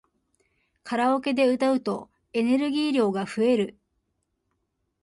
[0.83, 3.77] カラオケで歌うとエネルギー量が増える